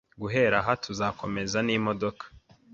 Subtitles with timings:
[0.21, 2.25] Guhera aha, tuzakomeza n'imodoka.